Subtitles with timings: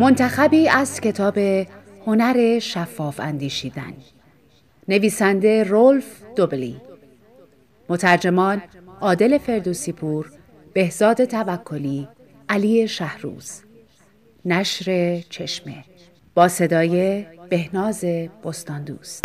[0.00, 1.38] منتخبی از کتاب
[2.06, 3.92] هنر شفاف اندیشیدن.
[4.88, 6.04] نویسنده رولف
[6.36, 6.80] دوبلی.
[7.88, 8.62] مترجمان
[9.00, 10.32] عادل فردوسی پور
[10.72, 12.08] بهزاد توکلی
[12.48, 13.62] علی شهروز.
[14.44, 15.84] نشر چشمه.
[16.34, 18.04] با صدای بهناز
[18.44, 19.24] بستان دوست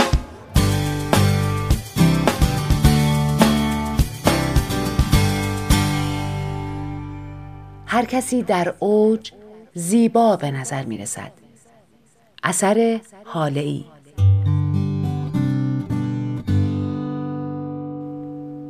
[7.85, 9.31] هر کسی در اوج
[9.77, 11.31] زیبا به نظر می رسد.
[12.43, 13.85] اثر حاله ای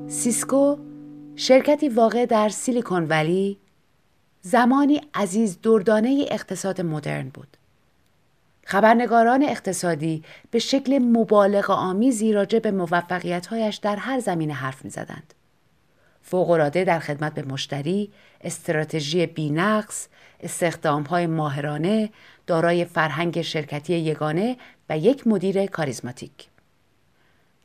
[0.07, 0.77] سیسکو
[1.35, 3.57] شرکتی واقع در سیلیکون ولی
[4.41, 7.57] زمانی عزیز دردانه اقتصاد مدرن بود.
[8.65, 15.33] خبرنگاران اقتصادی به شکل مبالغ آمیزی راجع به موفقیتهایش در هر زمینه حرف می زدند.
[16.27, 20.07] فوقالعاده در خدمت به مشتری، استراتژی بینقص،
[21.09, 22.09] های ماهرانه،
[22.47, 24.57] دارای فرهنگ شرکتی یگانه
[24.89, 26.31] و یک مدیر کاریزماتیک.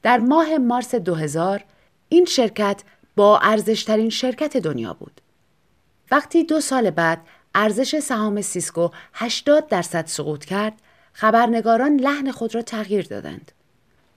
[0.03, 1.65] در ماه مارس 2000
[2.09, 2.83] این شرکت
[3.17, 5.21] با ارزشترین شرکت دنیا بود.
[6.11, 7.21] وقتی دو سال بعد
[7.55, 10.73] ارزش سهام سیسکو 80 درصد سقوط کرد،
[11.13, 13.53] خبرنگاران لحن خود را تغییر دادند.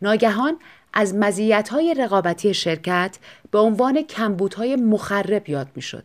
[0.02, 0.58] ناگهان
[0.94, 3.17] از مزیت‌های رقابتی شرکت
[3.52, 6.03] به عنوان کمبودهای مخرب یاد می‌شد.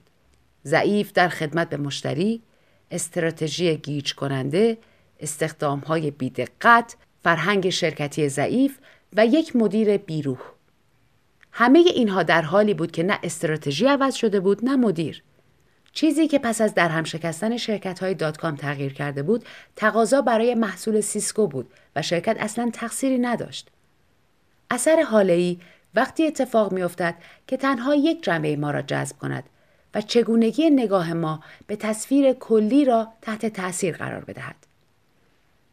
[0.64, 2.42] ضعیف در خدمت به مشتری،
[2.91, 4.78] استراتژی گیج کننده،
[5.20, 8.78] استخدامهای بیدقت، فرهنگ شرکتی ضعیف
[9.16, 10.39] و یک مدیر بیروح.
[11.53, 15.22] همه اینها در حالی بود که نه استراتژی عوض شده بود نه مدیر.
[15.92, 19.44] چیزی که پس از درهم شکستن شرکت های dot com تغییر کرده بود
[19.77, 23.70] تقاضا برای محصول Cisco بود و شرکت اصلا تقصیری نداشت.
[24.71, 25.59] اثر هاله‌ای
[25.95, 27.15] وقتی اتفاق میافتد
[27.47, 29.45] که تنها یک جنبه ما را جذب کند
[29.95, 34.57] و چگونگی نگاه ما به تصویر کلی را تحت تاثیر قرار بدهد.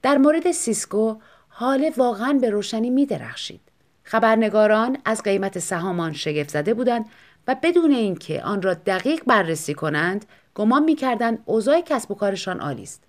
[0.02, 1.16] در مورد Cisco
[1.50, 3.62] هاله واقعا به روشنی می درخشید.
[4.04, 7.06] خبرنگاران از قیمت سهام آن شگفت زده بودند
[7.48, 12.84] و بدون اینکه آن را دقیق بررسی کنند گمان می‌کردند اوضاع کسب و کارشان عالی
[12.84, 13.04] است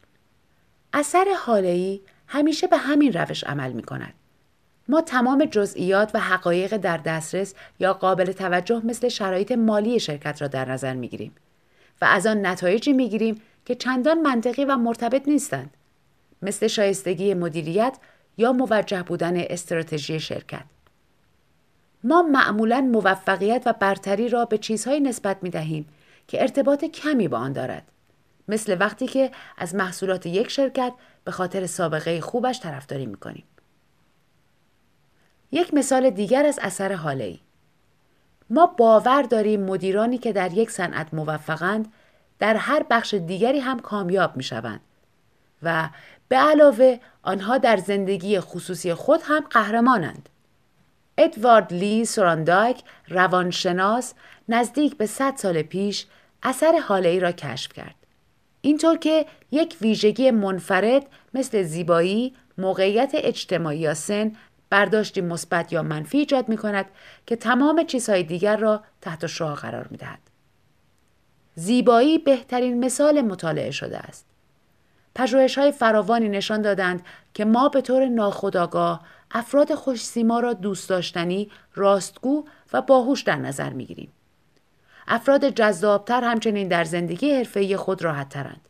[0.92, 4.14] اثر حاله‌ای همیشه به همین روش عمل می کند.
[4.88, 10.48] ما تمام جزئیات و حقایق در دسترس یا قابل توجه مثل شرایط مالی شرکت را
[10.48, 11.34] در نظر می گیریم
[12.02, 15.70] و از آن نتایجی می گیریم که چندان منطقی و مرتبط نیستند
[16.42, 17.98] مثل شایستگی مدیریت
[18.36, 20.64] یا موجه بودن استراتژی شرکت.
[22.04, 25.88] ما معمولا موفقیت و برتری را به چیزهایی نسبت می دهیم
[26.28, 27.82] که ارتباط کمی با آن دارد.
[28.48, 30.92] مثل وقتی که از محصولات یک شرکت
[31.24, 33.44] به خاطر سابقه خوبش طرفداری می کنیم.
[35.52, 37.38] یک مثال دیگر از اثر حاله
[38.50, 41.92] ما باور داریم مدیرانی که در یک صنعت موفقند
[42.38, 44.80] در هر بخش دیگری هم کامیاب می شوند
[45.62, 45.88] و
[46.28, 50.28] به علاوه آنها در زندگی خصوصی خود هم قهرمانند.
[51.18, 54.14] ادوارد لی سوراندایک روانشناس
[54.48, 56.06] نزدیک به 100 سال پیش
[56.42, 57.94] اثر حاله ای را کشف کرد.
[58.60, 64.32] اینطور که یک ویژگی منفرد مثل زیبایی، موقعیت اجتماعی یا سن
[64.70, 66.86] برداشتی مثبت یا منفی ایجاد می کند
[67.26, 70.18] که تمام چیزهای دیگر را تحت شعا قرار می دهد.
[71.54, 74.26] زیبایی بهترین مثال مطالعه شده است.
[75.14, 77.02] پژوهش های فراوانی نشان دادند
[77.34, 79.00] که ما به طور ناخودآگاه
[79.30, 84.12] افراد خوش سیما را دوست داشتنی، راستگو و باهوش در نظر می گیریم.
[85.08, 88.60] افراد جذابتر همچنین در زندگی حرفه‌ای خود راحت ترند.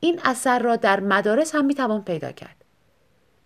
[0.00, 2.57] این اثر را در مدارس هم می توان پیدا کرد.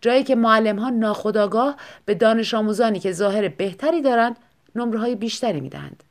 [0.02, 4.36] جایی که معلم ها ناخداگاه به دانش آموزانی که ظاهر بهتری دارند
[4.74, 6.02] نمره های بیشتری می دهند.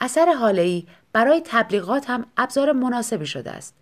[0.00, 0.82] اثر حاله
[1.12, 3.74] برای تبلیغات هم ابزار مناسبی شده است.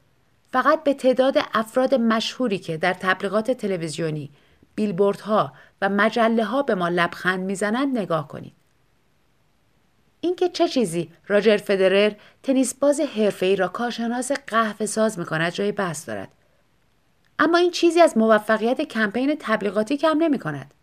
[0.52, 4.30] فقط به تعداد افراد مشهوری که در تبلیغات تلویزیونی،
[4.74, 8.52] بیلبوردها و مجله ها به ما لبخند می‌زنند نگاه کنید.
[10.20, 12.12] اینکه چه چیزی راجر فدرر
[12.42, 16.28] تنیس باز حرفه‌ای را کارشناس قهوه ساز می‌کند جای بحث دارد.
[17.40, 20.74] اما این چیزی از موفقیت کمپین تبلیغاتی کم نمی کند.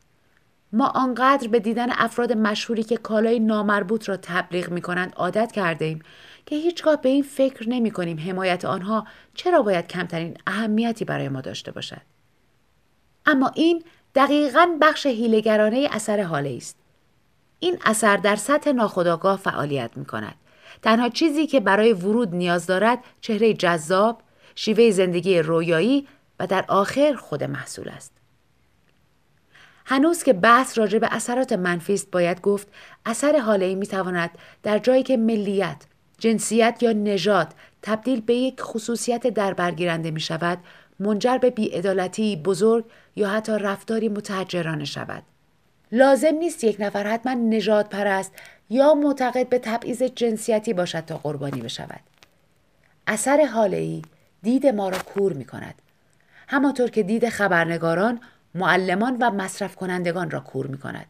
[0.74, 5.86] ما آنقدر به دیدن افراد مشهوری که کالای نامربوط را تبلیغ می کنند عادت کرده
[5.86, 6.00] ایم
[6.46, 11.42] که هیچگاه به این فکر نمی کنیم حمایت آنها چرا باید کمترین اهمیتی برای ما
[11.42, 12.02] داشته باشد.
[13.26, 13.84] اما این
[14.16, 16.78] دقیقا بخش هیلگرانه اثر حاله است.
[17.60, 20.36] این اثر در سطح ناخودآگاه فعالیت می کند.
[20.82, 24.22] تنها چیزی که برای ورود نیاز دارد چهره جذاب،
[24.56, 26.08] شیوه زندگی رویایی
[26.40, 28.12] و در آخر خود محصول است.
[29.86, 32.68] هنوز که بحث راجع به اثرات منفی است باید گفت
[33.06, 33.88] اثر حاله ای می
[34.64, 35.86] در جایی که ملیت،
[36.18, 40.58] جنسیت یا نژاد تبدیل به یک خصوصیت در برگیرنده می شود
[41.00, 42.86] منجر به بیعدالتی بزرگ
[43.16, 45.24] یا حتی رفتاری متحجرانه شود.
[45.92, 48.32] لازم نیست یک نفر حتما نجات پرست
[48.70, 52.00] یا معتقد به تبعیض جنسیتی باشد تا قربانی بشود.
[53.08, 54.02] اثر حاله ای
[54.44, 55.82] دید ما را کور می کند.
[56.48, 58.20] همانطور که دید خبرنگاران،
[58.56, 61.06] معلمان و مصرف کنندگان را کور می کند.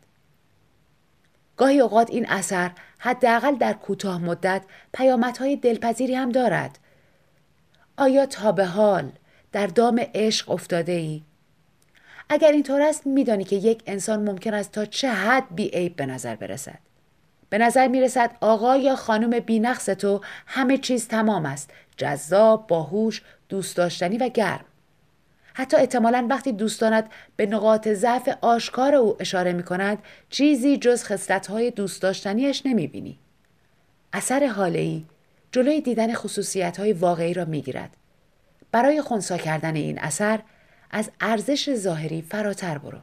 [1.57, 4.63] گاهی اوقات این اثر حداقل در کوتاه مدت
[4.93, 6.79] پیامدهای دلپذیری هم دارد.
[7.97, 9.11] آیا تا به حال
[9.51, 11.21] در دام عشق افتاده ای؟
[12.29, 16.05] اگر اینطور است میدانی که یک انسان ممکن است تا چه حد بی عیب به
[16.05, 16.79] نظر برسد.
[17.49, 21.71] به نظر می رسد آقا یا خانم بینقص تو همه چیز تمام است.
[21.97, 24.65] جذاب، باهوش، دوست داشتنی و گرم.
[25.57, 27.05] حتی احتمالا وقتی دوستانت
[27.35, 29.97] به نقاط ضعف آشکار او اشاره می کند
[30.29, 33.19] چیزی جز خصلت‌های دوست داشتنیش نمی بینی.
[34.13, 35.05] اثر حاله ای
[35.51, 37.97] جلوی دیدن خصوصیت های واقعی را می گیرد.
[38.71, 40.39] برای خونسا کردن این اثر
[40.91, 42.99] از ارزش ظاهری فراتر برو.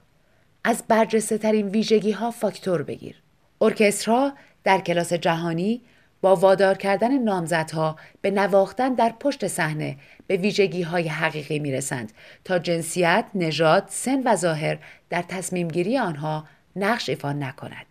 [0.64, 3.22] از برجسته ترین ویژگی ها فاکتور بگیر.
[3.60, 4.32] ارکسترها
[4.64, 5.82] در کلاس جهانی
[6.24, 12.12] با وادار کردن نامزدها به نواختن در پشت صحنه به ویژگی های حقیقی می رسند
[12.44, 14.78] تا جنسیت، نژاد، سن و ظاهر
[15.10, 16.44] در تصمیم گیری آنها
[16.76, 17.86] نقش ایفا نکند.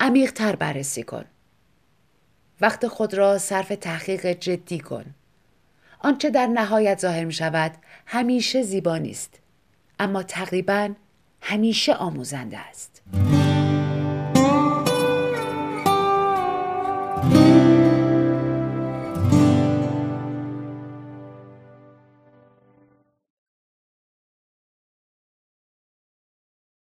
[0.00, 1.24] عمیق تر بررسی کن.
[2.60, 5.04] وقت خود را صرف تحقیق جدی کن.
[5.98, 7.72] آنچه در نهایت ظاهر می شود
[8.06, 9.38] همیشه زیبا نیست
[9.98, 10.94] اما تقریبا
[11.40, 13.02] همیشه آموزنده است.